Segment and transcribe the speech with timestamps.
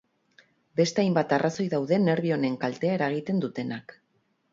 [0.79, 3.95] Beste hainbat arrazoi daude nerbio honen kaltea eragiten dutenak.